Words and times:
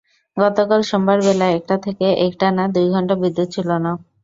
গতকাল 0.37 0.81
সোমবার 0.89 1.19
বেলা 1.25 1.47
একটা 1.57 1.75
থেকে 1.85 2.05
একটানা 2.25 2.63
দুই 2.75 2.87
ঘণ্টা 2.93 3.15
বিদ্যুৎ 3.21 3.47
ছিল 3.55 3.69
না। 3.77 3.91